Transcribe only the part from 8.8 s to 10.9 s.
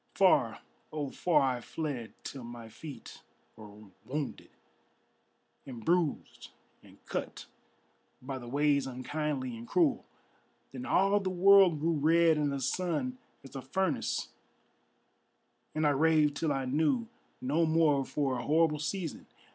unkindly and cruel. Then